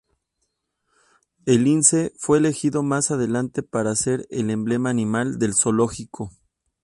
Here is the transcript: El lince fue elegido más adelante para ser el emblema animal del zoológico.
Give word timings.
El 1.45 1.63
lince 1.65 2.11
fue 2.17 2.39
elegido 2.39 2.81
más 2.81 3.11
adelante 3.11 3.61
para 3.61 3.93
ser 3.95 4.25
el 4.31 4.49
emblema 4.49 4.89
animal 4.89 5.37
del 5.37 5.53
zoológico. 5.53 6.31